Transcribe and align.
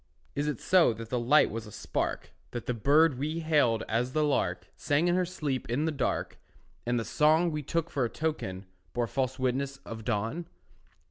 Is 0.33 0.47
it 0.47 0.59
so, 0.59 0.93
that 0.93 1.11
the 1.11 1.19
light 1.19 1.51
was 1.51 1.67
a 1.67 1.71
spark, 1.71 2.31
That 2.53 2.65
the 2.65 2.73
bird 2.73 3.19
we 3.19 3.41
hailed 3.41 3.83
as 3.87 4.13
the 4.13 4.23
lark 4.23 4.65
Sang 4.75 5.07
in 5.07 5.13
her 5.13 5.27
sleep 5.27 5.69
in 5.69 5.85
the 5.85 5.91
dark, 5.91 6.39
And 6.87 6.99
the 6.99 7.05
song 7.05 7.51
we 7.51 7.61
took 7.61 7.91
for 7.91 8.03
a 8.03 8.09
token 8.09 8.65
Bore 8.93 9.05
false 9.05 9.37
witness 9.37 9.77
of 9.85 10.03
dawn? 10.03 10.47